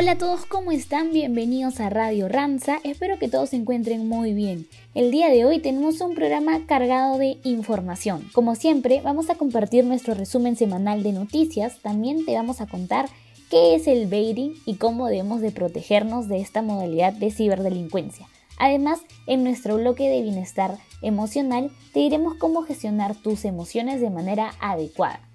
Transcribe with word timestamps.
Hola 0.00 0.12
a 0.12 0.16
todos, 0.16 0.46
¿cómo 0.46 0.72
están? 0.72 1.12
Bienvenidos 1.12 1.78
a 1.78 1.90
Radio 1.90 2.26
Ranza. 2.26 2.78
Espero 2.84 3.18
que 3.18 3.28
todos 3.28 3.50
se 3.50 3.56
encuentren 3.56 4.08
muy 4.08 4.32
bien. 4.32 4.66
El 4.94 5.10
día 5.10 5.28
de 5.28 5.44
hoy 5.44 5.58
tenemos 5.58 6.00
un 6.00 6.14
programa 6.14 6.64
cargado 6.66 7.18
de 7.18 7.36
información. 7.44 8.26
Como 8.32 8.54
siempre, 8.54 9.02
vamos 9.02 9.28
a 9.28 9.34
compartir 9.34 9.84
nuestro 9.84 10.14
resumen 10.14 10.56
semanal 10.56 11.02
de 11.02 11.12
noticias. 11.12 11.82
También 11.82 12.24
te 12.24 12.32
vamos 12.32 12.62
a 12.62 12.66
contar 12.66 13.10
qué 13.50 13.74
es 13.74 13.86
el 13.86 14.06
baiting 14.06 14.54
y 14.64 14.76
cómo 14.76 15.06
debemos 15.06 15.42
de 15.42 15.50
protegernos 15.50 16.28
de 16.28 16.40
esta 16.40 16.62
modalidad 16.62 17.12
de 17.12 17.30
ciberdelincuencia. 17.30 18.26
Además, 18.56 19.00
en 19.26 19.44
nuestro 19.44 19.76
bloque 19.76 20.08
de 20.08 20.22
bienestar 20.22 20.78
emocional 21.02 21.70
te 21.92 22.00
diremos 22.00 22.36
cómo 22.36 22.62
gestionar 22.62 23.16
tus 23.16 23.44
emociones 23.44 24.00
de 24.00 24.08
manera 24.08 24.54
adecuada. 24.60 25.29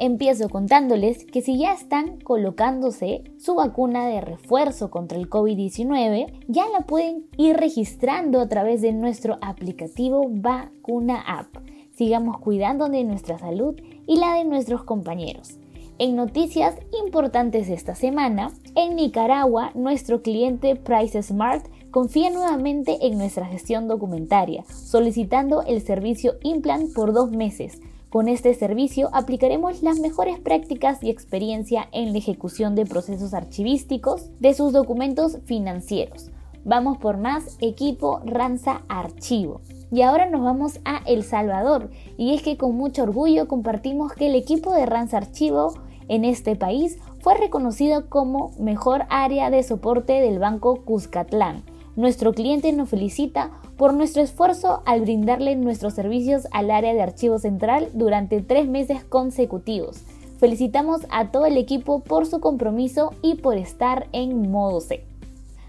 Empiezo 0.00 0.48
contándoles 0.48 1.24
que 1.24 1.42
si 1.42 1.58
ya 1.58 1.72
están 1.72 2.20
colocándose 2.20 3.24
su 3.36 3.56
vacuna 3.56 4.06
de 4.06 4.20
refuerzo 4.20 4.90
contra 4.90 5.18
el 5.18 5.28
COVID-19, 5.28 6.44
ya 6.46 6.68
la 6.68 6.86
pueden 6.86 7.26
ir 7.36 7.56
registrando 7.56 8.40
a 8.40 8.48
través 8.48 8.80
de 8.80 8.92
nuestro 8.92 9.38
aplicativo 9.40 10.24
Vacuna 10.30 11.20
App. 11.26 11.48
Sigamos 11.90 12.38
cuidando 12.38 12.88
de 12.88 13.02
nuestra 13.02 13.40
salud 13.40 13.74
y 14.06 14.18
la 14.18 14.34
de 14.34 14.44
nuestros 14.44 14.84
compañeros. 14.84 15.58
En 15.98 16.14
noticias 16.14 16.76
importantes 17.02 17.68
esta 17.68 17.96
semana, 17.96 18.52
en 18.76 18.94
Nicaragua, 18.94 19.72
nuestro 19.74 20.22
cliente 20.22 20.76
Price 20.76 21.20
Smart 21.24 21.66
confía 21.90 22.30
nuevamente 22.30 22.98
en 23.04 23.18
nuestra 23.18 23.46
gestión 23.46 23.88
documentaria, 23.88 24.64
solicitando 24.68 25.62
el 25.62 25.80
servicio 25.80 26.34
Implant 26.44 26.94
por 26.94 27.12
dos 27.12 27.32
meses 27.32 27.80
con 28.10 28.28
este 28.28 28.54
servicio 28.54 29.10
aplicaremos 29.12 29.82
las 29.82 30.00
mejores 30.00 30.38
prácticas 30.38 31.02
y 31.02 31.10
experiencia 31.10 31.88
en 31.92 32.12
la 32.12 32.18
ejecución 32.18 32.74
de 32.74 32.86
procesos 32.86 33.34
archivísticos 33.34 34.30
de 34.40 34.54
sus 34.54 34.72
documentos 34.72 35.38
financieros. 35.44 36.30
Vamos 36.64 36.96
por 36.98 37.18
más 37.18 37.58
equipo 37.60 38.20
Ranza 38.24 38.82
Archivo. 38.88 39.60
Y 39.90 40.02
ahora 40.02 40.28
nos 40.28 40.42
vamos 40.42 40.80
a 40.84 41.02
El 41.06 41.22
Salvador 41.22 41.90
y 42.16 42.34
es 42.34 42.42
que 42.42 42.56
con 42.56 42.76
mucho 42.76 43.02
orgullo 43.02 43.46
compartimos 43.46 44.12
que 44.12 44.26
el 44.26 44.34
equipo 44.34 44.72
de 44.72 44.86
Ranza 44.86 45.18
Archivo 45.18 45.74
en 46.08 46.24
este 46.24 46.56
país 46.56 46.98
fue 47.20 47.36
reconocido 47.36 48.08
como 48.08 48.52
mejor 48.58 49.04
área 49.10 49.50
de 49.50 49.62
soporte 49.62 50.14
del 50.14 50.38
Banco 50.38 50.82
Cuscatlán. 50.84 51.62
Nuestro 51.98 52.32
cliente 52.32 52.72
nos 52.72 52.90
felicita 52.90 53.50
por 53.76 53.92
nuestro 53.92 54.22
esfuerzo 54.22 54.82
al 54.86 55.00
brindarle 55.00 55.56
nuestros 55.56 55.94
servicios 55.94 56.46
al 56.52 56.70
área 56.70 56.94
de 56.94 57.02
archivo 57.02 57.40
central 57.40 57.88
durante 57.92 58.40
tres 58.40 58.68
meses 58.68 59.02
consecutivos. 59.02 60.04
Felicitamos 60.38 61.00
a 61.10 61.32
todo 61.32 61.46
el 61.46 61.56
equipo 61.56 61.98
por 61.98 62.26
su 62.26 62.38
compromiso 62.38 63.14
y 63.20 63.34
por 63.34 63.56
estar 63.56 64.06
en 64.12 64.48
modo 64.48 64.80
C. 64.80 65.02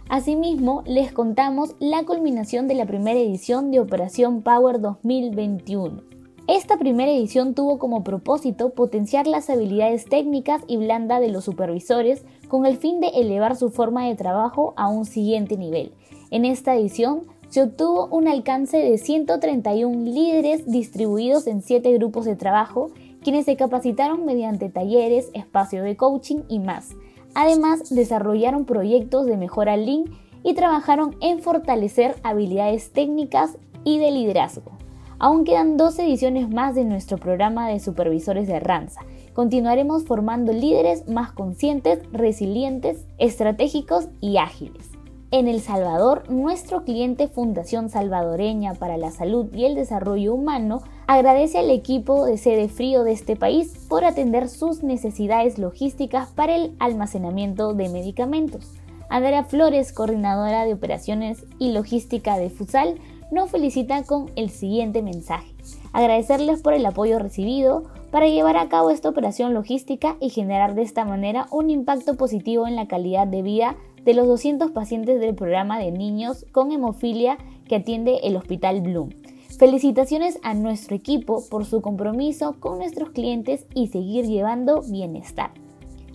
Asimismo, 0.08 0.84
les 0.86 1.12
contamos 1.12 1.74
la 1.80 2.04
culminación 2.04 2.68
de 2.68 2.76
la 2.76 2.86
primera 2.86 3.20
edición 3.20 3.72
de 3.72 3.80
Operación 3.80 4.44
Power 4.44 4.80
2021. 4.82 6.04
Esta 6.46 6.78
primera 6.78 7.12
edición 7.12 7.56
tuvo 7.56 7.80
como 7.80 8.04
propósito 8.04 8.70
potenciar 8.76 9.26
las 9.26 9.50
habilidades 9.50 10.06
técnicas 10.06 10.62
y 10.68 10.78
blanda 10.78 11.20
de 11.20 11.30
los 11.30 11.46
supervisores 11.46 12.24
con 12.48 12.68
el 12.68 12.78
fin 12.78 13.00
de 13.00 13.08
elevar 13.10 13.56
su 13.56 13.72
forma 13.72 14.06
de 14.06 14.16
trabajo 14.16 14.76
a 14.78 14.90
un 14.90 15.06
siguiente 15.06 15.58
nivel. 15.58 15.92
En 16.32 16.46
esta 16.46 16.76
edición 16.76 17.24
se 17.50 17.64
obtuvo 17.64 18.08
un 18.12 18.28
alcance 18.28 18.78
de 18.78 18.98
131 19.00 20.06
líderes 20.06 20.68
distribuidos 20.68 21.48
en 21.48 21.64
7 21.64 21.92
grupos 21.94 22.26
de 22.26 22.36
trabajo, 22.36 22.92
quienes 23.24 23.46
se 23.46 23.56
capacitaron 23.56 24.26
mediante 24.26 24.70
talleres, 24.70 25.32
espacio 25.34 25.82
de 25.82 25.98
coaching 25.98 26.42
y 26.48 26.60
más. 26.60 26.92
Además, 27.34 27.90
desarrollaron 27.90 28.66
proyectos 28.66 29.26
de 29.26 29.38
mejora 29.38 29.76
Lean 29.76 30.06
y 30.44 30.54
trabajaron 30.54 31.16
en 31.22 31.40
fortalecer 31.40 32.16
habilidades 32.22 32.92
técnicas 32.92 33.58
y 33.84 33.98
de 33.98 34.12
liderazgo. 34.12 34.72
Aún 35.18 35.44
quedan 35.44 35.78
dos 35.78 35.98
ediciones 36.00 36.50
más 36.50 36.76
de 36.76 36.86
nuestro 36.86 37.18
programa 37.18 37.68
de 37.68 37.80
supervisores 37.80 38.48
de 38.48 38.60
Ranza. 38.60 39.02
Continuaremos 39.34 40.06
formando 40.06 40.54
líderes 40.54 41.08
más 41.10 41.32
conscientes, 41.32 42.00
resilientes, 42.14 43.06
estratégicos 43.18 44.08
y 44.22 44.38
ágiles. 44.38 44.89
En 45.32 45.48
El 45.48 45.62
Salvador, 45.62 46.24
nuestro 46.28 46.84
cliente 46.84 47.28
Fundación 47.28 47.90
Salvadoreña 47.90 48.74
para 48.74 48.98
la 48.98 49.12
Salud 49.12 49.54
y 49.54 49.66
el 49.66 49.76
Desarrollo 49.76 50.34
Humano 50.34 50.82
agradece 51.06 51.60
al 51.60 51.70
equipo 51.70 52.26
de 52.26 52.40
sede 52.40 52.68
frío 52.68 53.04
de 53.04 53.12
este 53.12 53.36
país 53.36 53.86
por 53.88 54.06
atender 54.06 54.50
sus 54.50 54.82
necesidades 54.82 55.60
logísticas 55.60 56.30
para 56.30 56.56
el 56.56 56.76
almacenamiento 56.80 57.76
de 57.76 57.90
medicamentos. 57.90 58.74
Andrea 59.08 59.44
Flores, 59.44 59.94
coordinadora 59.94 60.66
de 60.66 60.74
operaciones 60.74 61.46
y 61.60 61.74
logística 61.74 62.40
de 62.40 62.50
FUSAL, 62.50 62.96
nos 63.32 63.52
felicita 63.52 64.02
con 64.06 64.32
el 64.36 64.50
siguiente 64.50 65.04
mensaje. 65.04 65.54
Agradecerles 65.94 66.64
por 66.64 66.74
el 66.74 66.84
apoyo 66.88 67.20
recibido 67.20 67.84
para 68.12 68.28
llevar 68.28 68.58
a 68.58 68.70
cabo 68.70 68.90
esta 68.90 69.10
operación 69.10 69.54
logística 69.54 70.18
y 70.20 70.30
generar 70.30 70.76
de 70.76 70.82
esta 70.82 71.06
manera 71.06 71.48
un 71.52 71.70
impacto 71.70 72.16
positivo 72.16 72.68
en 72.68 72.76
la 72.76 72.88
calidad 72.88 73.28
de 73.28 73.42
vida 73.42 73.78
de 74.04 74.14
los 74.14 74.28
200 74.28 74.72
pacientes 74.72 75.20
del 75.20 75.36
programa 75.36 75.80
de 75.80 75.92
niños 75.92 76.46
con 76.52 76.72
hemofilia 76.72 77.38
que 77.68 77.76
atiende 77.76 78.20
el 78.24 78.36
Hospital 78.36 78.82
Bloom. 78.82 79.10
Felicitaciones 79.58 80.40
a 80.42 80.54
nuestro 80.54 80.96
equipo 80.96 81.44
por 81.50 81.66
su 81.66 81.82
compromiso 81.82 82.56
con 82.60 82.78
nuestros 82.80 83.10
clientes 83.10 83.66
y 83.74 83.88
seguir 83.88 84.26
llevando 84.26 84.82
bienestar. 84.82 85.52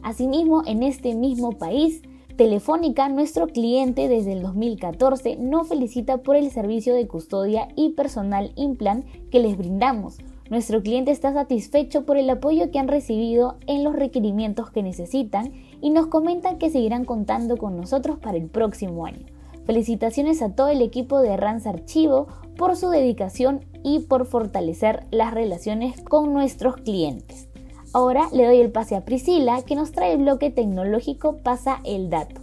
Asimismo, 0.03 0.63
en 0.67 0.83
este 0.83 1.15
mismo 1.15 1.53
país, 1.53 2.03
Telefónica, 2.37 3.09
nuestro 3.09 3.47
cliente 3.47 4.09
desde 4.09 4.33
el 4.33 4.43
2014, 4.43 5.37
nos 5.37 5.69
felicita 5.69 6.17
por 6.17 6.35
el 6.35 6.51
servicio 6.51 6.93
de 6.93 7.07
custodia 7.07 7.69
y 7.77 7.91
personal 7.91 8.51
implant 8.57 9.07
que 9.31 9.39
les 9.39 9.57
brindamos. 9.57 10.17
Nuestro 10.55 10.85
cliente 10.85 11.11
está 11.11 11.33
satisfecho 11.33 12.07
por 12.07 12.17
el 12.17 12.31
apoyo 12.31 12.71
que 12.71 12.79
han 12.79 12.87
recibido 12.87 13.59
en 13.67 13.83
los 13.83 13.93
requerimientos 13.97 14.71
que 14.71 14.85
necesitan 14.85 15.53
y 15.81 15.91
nos 15.91 16.07
comentan 16.07 16.59
que 16.59 16.71
seguirán 16.71 17.05
contando 17.05 17.57
con 17.57 17.77
nosotros 17.77 18.21
para 18.21 18.39
el 18.39 18.47
próximo 18.47 19.05
año. 19.05 19.27
Felicitaciones 19.67 20.43
a 20.43 20.55
todo 20.55 20.69
el 20.69 20.81
equipo 20.81 21.19
de 21.19 21.37
Rans 21.37 21.67
Archivo 21.67 22.29
por 22.57 22.77
su 22.77 22.89
dedicación 22.89 23.65
y 23.83 23.99
por 24.07 24.27
fortalecer 24.27 25.09
las 25.11 25.35
relaciones 25.35 26.01
con 26.03 26.33
nuestros 26.33 26.77
clientes. 26.77 27.49
Ahora 27.93 28.29
le 28.33 28.47
doy 28.47 28.61
el 28.61 28.71
pase 28.71 28.95
a 28.95 29.05
Priscila 29.05 29.61
que 29.63 29.75
nos 29.75 29.91
trae 29.91 30.13
el 30.13 30.19
bloque 30.19 30.51
tecnológico 30.51 31.39
Pasa 31.39 31.81
el 31.83 32.11
Dato. 32.11 32.41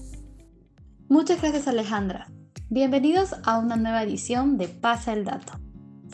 Muchas 1.07 1.41
gracias 1.41 1.65
Alejandra. 1.65 2.27
Bienvenidos 2.67 3.35
a 3.45 3.57
una 3.57 3.77
nueva 3.77 4.03
edición 4.03 4.57
de 4.57 4.67
Pasa 4.67 5.13
el 5.13 5.23
Dato. 5.23 5.53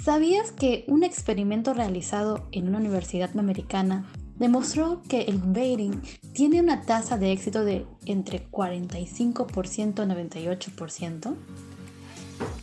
¿Sabías 0.03 0.51
que 0.51 0.85
un 0.87 1.03
experimento 1.03 1.73
realizado 1.73 2.47
en 2.51 2.67
una 2.67 2.77
universidad 2.77 3.37
americana 3.37 4.05
demostró 4.39 5.01
que 5.07 5.21
el 5.23 5.39
baiting 5.39 6.01
tiene 6.33 6.61
una 6.61 6.81
tasa 6.81 7.17
de 7.17 7.31
éxito 7.31 7.65
de 7.65 7.85
entre 8.05 8.47
45% 8.49 10.03
y 10.03 10.29
98%. 10.29 11.35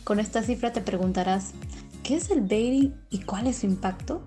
Con 0.03 0.19
esta 0.19 0.43
cifra 0.43 0.71
te 0.71 0.81
preguntarás, 0.81 1.51
¿qué 2.03 2.15
es 2.15 2.29
el 2.29 2.41
baiting 2.41 2.95
y 3.09 3.19
cuál 3.19 3.47
es 3.47 3.57
su 3.57 3.65
impacto? 3.65 4.21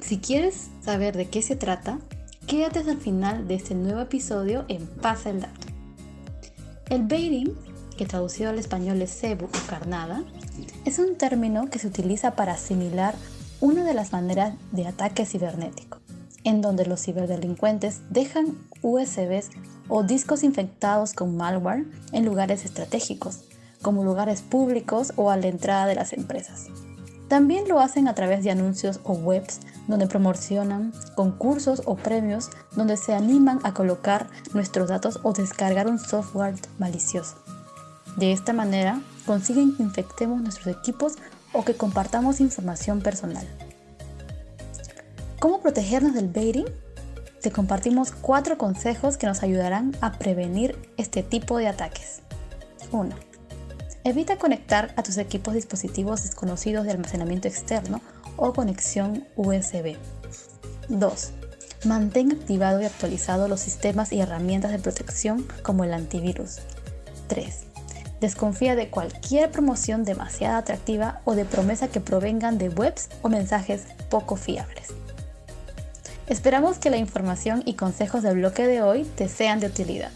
Si 0.00 0.18
quieres 0.18 0.70
saber 0.82 1.16
de 1.16 1.28
qué 1.28 1.42
se 1.42 1.56
trata, 1.56 1.98
quédate 2.46 2.80
hasta 2.80 2.92
el 2.92 2.98
final 2.98 3.48
de 3.48 3.54
este 3.54 3.74
nuevo 3.74 4.00
episodio 4.00 4.64
en 4.68 4.86
Pasa 4.86 5.30
el 5.30 5.40
Dato. 5.40 5.66
El 6.88 7.02
baiting, 7.02 7.54
que 7.96 8.06
traducido 8.06 8.50
al 8.50 8.58
español 8.58 9.00
es 9.02 9.10
cebu 9.10 9.46
o 9.46 9.68
carnada, 9.68 10.24
es 10.84 10.98
un 10.98 11.16
término 11.16 11.68
que 11.68 11.78
se 11.78 11.86
utiliza 11.86 12.32
para 12.32 12.54
asimilar 12.54 13.14
una 13.60 13.84
de 13.84 13.94
las 13.94 14.12
maneras 14.12 14.54
de 14.72 14.86
ataque 14.86 15.26
cibernético 15.26 16.00
en 16.44 16.60
donde 16.60 16.86
los 16.86 17.02
ciberdelincuentes 17.02 18.00
dejan 18.10 18.56
USBs 18.82 19.50
o 19.88 20.02
discos 20.02 20.42
infectados 20.42 21.12
con 21.12 21.36
malware 21.36 21.84
en 22.12 22.24
lugares 22.24 22.64
estratégicos, 22.64 23.44
como 23.82 24.04
lugares 24.04 24.42
públicos 24.42 25.12
o 25.16 25.30
a 25.30 25.36
la 25.36 25.48
entrada 25.48 25.86
de 25.86 25.94
las 25.94 26.12
empresas. 26.12 26.68
También 27.28 27.68
lo 27.68 27.78
hacen 27.78 28.08
a 28.08 28.14
través 28.14 28.42
de 28.42 28.50
anuncios 28.50 29.00
o 29.04 29.12
webs 29.12 29.60
donde 29.86 30.08
promocionan 30.08 30.92
concursos 31.14 31.82
o 31.84 31.96
premios 31.96 32.50
donde 32.74 32.96
se 32.96 33.14
animan 33.14 33.60
a 33.62 33.72
colocar 33.72 34.26
nuestros 34.52 34.88
datos 34.88 35.20
o 35.22 35.32
descargar 35.32 35.86
un 35.86 35.98
software 35.98 36.56
malicioso. 36.78 37.36
De 38.16 38.32
esta 38.32 38.52
manera 38.52 39.00
consiguen 39.30 39.76
que 39.76 39.84
infectemos 39.84 40.42
nuestros 40.42 40.66
equipos 40.76 41.12
o 41.52 41.64
que 41.64 41.76
compartamos 41.76 42.40
información 42.40 43.00
personal. 43.00 43.46
¿Cómo 45.38 45.60
protegernos 45.60 46.14
del 46.14 46.26
baiting? 46.26 46.64
Te 47.40 47.52
compartimos 47.52 48.10
cuatro 48.10 48.58
consejos 48.58 49.16
que 49.16 49.28
nos 49.28 49.44
ayudarán 49.44 49.96
a 50.00 50.18
prevenir 50.18 50.76
este 50.96 51.22
tipo 51.22 51.58
de 51.58 51.68
ataques. 51.68 52.22
1. 52.90 53.08
Evita 54.02 54.36
conectar 54.36 54.92
a 54.96 55.04
tus 55.04 55.16
equipos 55.16 55.54
dispositivos 55.54 56.24
desconocidos 56.24 56.84
de 56.84 56.90
almacenamiento 56.90 57.46
externo 57.46 58.00
o 58.36 58.52
conexión 58.52 59.28
USB. 59.36 59.96
2. 60.88 61.30
Mantén 61.84 62.32
activado 62.32 62.82
y 62.82 62.84
actualizado 62.84 63.46
los 63.46 63.60
sistemas 63.60 64.10
y 64.10 64.18
herramientas 64.18 64.72
de 64.72 64.80
protección 64.80 65.46
como 65.62 65.84
el 65.84 65.94
antivirus. 65.94 66.58
3. 67.28 67.69
Desconfía 68.20 68.76
de 68.76 68.90
cualquier 68.90 69.50
promoción 69.50 70.04
demasiado 70.04 70.56
atractiva 70.56 71.20
o 71.24 71.34
de 71.34 71.44
promesa 71.44 71.88
que 71.88 72.00
provengan 72.00 72.58
de 72.58 72.68
webs 72.68 73.08
o 73.22 73.28
mensajes 73.28 73.86
poco 74.10 74.36
fiables. 74.36 74.88
Esperamos 76.26 76.78
que 76.78 76.90
la 76.90 76.98
información 76.98 77.62
y 77.64 77.74
consejos 77.74 78.22
del 78.22 78.36
bloque 78.36 78.66
de 78.66 78.82
hoy 78.82 79.04
te 79.04 79.28
sean 79.28 79.58
de 79.58 79.66
utilidad. 79.66 80.12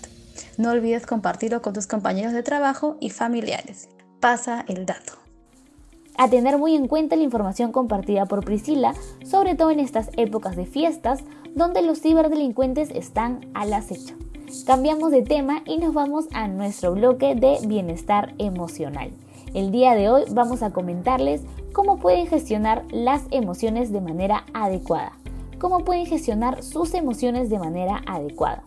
No 0.59 0.71
olvides 0.71 1.07
compartirlo 1.07 1.63
con 1.63 1.73
tus 1.73 1.87
compañeros 1.87 2.33
de 2.33 2.43
trabajo 2.43 2.97
y 3.01 3.11
familiares. 3.11 3.89
Pasa 4.21 4.65
el 4.69 4.87
dato. 4.87 5.15
A 6.17 6.31
tener 6.31 6.59
muy 6.59 6.77
en 6.77 6.87
cuenta 6.87 7.17
la 7.17 7.25
información 7.25 7.73
compartida 7.73 8.27
por 8.27 8.45
Priscila, 8.45 8.95
sobre 9.25 9.57
todo 9.57 9.73
en 9.73 9.81
estas 9.81 10.11
épocas 10.17 10.55
de 10.55 10.67
fiestas, 10.67 11.25
donde 11.57 11.83
los 11.83 12.01
ciberdelincuentes 12.01 12.91
están 12.91 13.51
al 13.55 13.73
acecho. 13.73 14.15
Cambiamos 14.63 15.11
de 15.11 15.21
tema 15.21 15.63
y 15.67 15.77
nos 15.77 15.93
vamos 15.93 16.27
a 16.33 16.49
nuestro 16.49 16.95
bloque 16.95 17.35
de 17.35 17.59
bienestar 17.67 18.33
emocional. 18.39 19.11
El 19.53 19.71
día 19.71 19.95
de 19.95 20.09
hoy 20.09 20.23
vamos 20.31 20.63
a 20.63 20.71
comentarles 20.71 21.43
cómo 21.75 21.99
pueden 21.99 22.27
gestionar 22.29 22.83
las 22.91 23.25
emociones 23.31 23.93
de 23.93 24.01
manera 24.01 24.47
adecuada. 24.55 25.13
Cómo 25.59 25.81
pueden 25.81 26.07
gestionar 26.07 26.63
sus 26.63 26.95
emociones 26.95 27.51
de 27.51 27.59
manera 27.59 28.03
adecuada. 28.07 28.65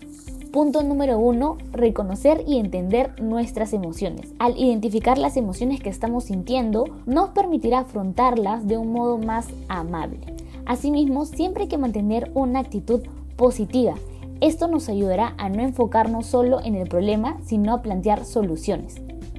Punto 0.52 0.84
número 0.84 1.18
uno, 1.18 1.58
reconocer 1.72 2.44
y 2.46 2.60
entender 2.60 3.20
nuestras 3.20 3.74
emociones. 3.74 4.34
Al 4.38 4.56
identificar 4.56 5.18
las 5.18 5.36
emociones 5.36 5.82
que 5.82 5.90
estamos 5.90 6.26
sintiendo, 6.26 6.86
nos 7.08 7.30
permitirá 7.30 7.80
afrontarlas 7.80 8.68
de 8.68 8.78
un 8.78 8.92
modo 8.92 9.18
más 9.18 9.48
amable. 9.68 10.20
Asimismo, 10.68 11.26
siempre 11.26 11.64
hay 11.64 11.70
que 11.70 11.80
mantener 11.80 12.30
una 12.36 12.60
actitud 12.60 13.02
positiva 13.36 13.96
esto 14.40 14.68
nos 14.68 14.88
ayudará 14.88 15.34
a 15.38 15.50
no 15.50 15.64
enfocarnos 15.64 16.28
solo 16.28 16.62
en 16.64 16.76
el 16.76 16.88
problema, 16.88 17.38
sino 17.46 17.74
a 17.74 17.82
plantear 17.82 18.24
soluciones. 18.24 18.96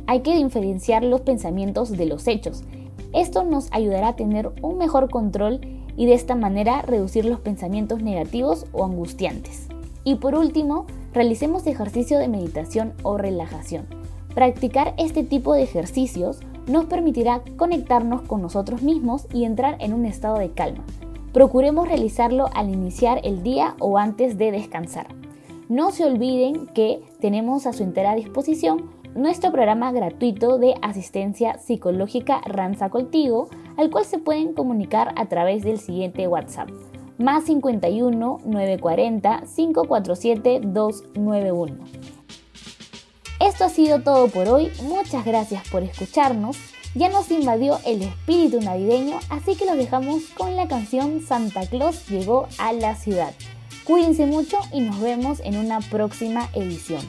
Hay 0.07 0.21
que 0.21 0.37
diferenciar 0.37 1.05
los 1.05 1.21
pensamientos 1.21 1.97
de 1.97 2.07
los 2.07 2.27
hechos. 2.27 2.65
Esto 3.13 3.45
nos 3.45 3.69
ayudará 3.73 4.09
a 4.09 4.17
tener 4.17 4.51
un 4.61 4.79
mejor 4.79 5.09
control 5.09 5.61
y 5.97 6.07
de 6.07 6.15
esta 6.15 6.35
manera 6.35 6.83
reducir 6.83 7.25
los 7.25 7.41
pensamientos 7.41 8.03
negativos 8.03 8.67
o 8.73 8.85
angustiantes. 8.85 9.69
Y 10.05 10.17
por 10.17 10.35
último, 10.35 10.87
realicemos 11.13 11.67
ejercicio 11.67 12.19
de 12.19 12.29
meditación 12.29 12.95
o 13.03 13.19
relajación. 13.19 13.87
Practicar 14.35 14.95
este 14.99 15.25
tipo 15.25 15.55
de 15.55 15.63
ejercicios 15.63 16.41
nos 16.67 16.87
permitirá 16.87 17.43
conectarnos 17.57 18.23
con 18.23 18.43
nosotros 18.43 18.83
mismos 18.83 19.27
y 19.33 19.45
entrar 19.45 19.77
en 19.81 19.93
un 19.93 20.05
estado 20.05 20.39
de 20.39 20.51
calma, 20.51 20.85
Procuremos 21.33 21.87
realizarlo 21.87 22.49
al 22.55 22.71
iniciar 22.71 23.21
el 23.23 23.43
día 23.43 23.75
o 23.81 23.99
antes 23.99 24.39
de 24.39 24.51
descansar. 24.51 25.09
No 25.69 25.91
se 25.91 26.07
olviden 26.07 26.67
que 26.69 27.03
tenemos 27.21 27.67
a 27.67 27.75
su 27.75 27.83
entera 27.83 28.15
disposición 28.15 28.91
nuestro 29.15 29.53
programa 29.53 29.93
gratuito 29.93 30.59
de 30.59 30.75
asistencia 30.81 31.59
psicológica 31.59 32.41
Ranza 32.45 32.89
Contigo, 32.89 33.49
al 33.77 33.91
cual 33.91 34.05
se 34.05 34.19
pueden 34.19 34.55
comunicar 34.55 35.13
a 35.17 35.27
través 35.27 35.65
del 35.65 35.79
siguiente 35.79 36.27
WhatsApp, 36.27 36.71
más 37.19 37.45
51 37.45 38.39
940 38.45 39.43
547 39.55 40.61
291. 40.65 41.77
Esto 43.41 43.65
ha 43.65 43.69
sido 43.69 44.03
todo 44.03 44.29
por 44.29 44.49
hoy, 44.49 44.71
muchas 44.85 45.25
gracias 45.25 45.69
por 45.69 45.83
escucharnos 45.83 46.57
ya 46.95 47.09
nos 47.09 47.31
invadió 47.31 47.79
el 47.85 48.03
espíritu 48.03 48.61
navideño, 48.61 49.21
así 49.29 49.55
que 49.57 49.67
los 49.67 49.77
dejamos 49.77 50.23
con 50.37 50.57
la 50.57 50.69
canción 50.69 51.23
Santa 51.27 51.67
Claus 51.67 52.09
llegó 52.09 52.49
a 52.59 52.73
la 52.73 52.97
ciudad. 52.97 53.35
Cuídense 53.85 54.27
mucho 54.27 54.59
y 54.73 54.81
nos 54.81 55.01
vemos 55.01 55.41
en 55.41 55.57
una 55.57 55.81
próxima 55.81 56.49
edición. 56.53 57.01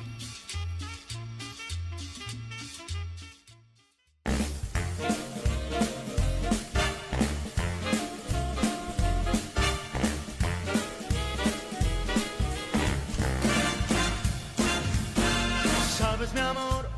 Sabes 15.97 16.33
mi 16.33 16.39
amor, 16.39 16.89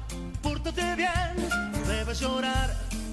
pórtate 0.44 0.96
bien, 0.96 1.50
debes 1.88 2.20
llorar 2.20 2.61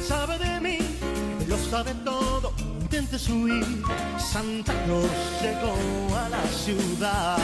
Sabe 0.00 0.38
de 0.38 0.60
mí, 0.60 0.78
lo 1.48 1.56
sabe 1.56 1.92
todo, 2.04 2.52
intentes 2.80 3.28
huir. 3.28 3.64
Santa 4.18 4.72
Claus 4.84 5.10
llegó 5.42 6.16
a 6.16 6.28
la 6.28 6.42
ciudad. 6.46 7.38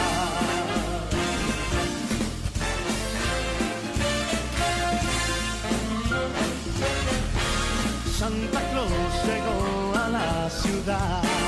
Santa 8.18 8.60
Claus 8.70 8.90
llegó 9.26 9.94
a 9.96 10.08
la 10.08 10.50
ciudad. 10.50 11.43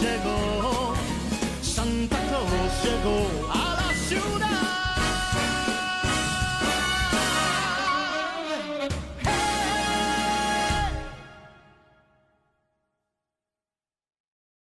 Llegó. 0.00 0.61